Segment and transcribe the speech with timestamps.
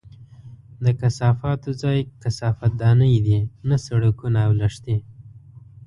[0.83, 4.97] د کثافاتو ځای کثافت دانۍ دي، نه سړکونه او لښتي!